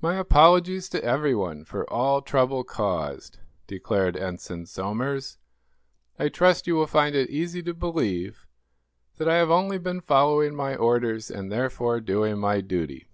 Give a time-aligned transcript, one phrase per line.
[0.00, 5.36] "My apologies to everyone for all trouble caused," declared Ensign Somers.
[6.18, 8.46] "I trust you will find it easy to believe
[9.18, 13.08] that I have only been following my orders; and, therefore, doing my duty."